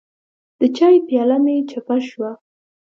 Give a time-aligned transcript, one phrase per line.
[0.59, 2.31] د چای پیاله مې چپه شوه.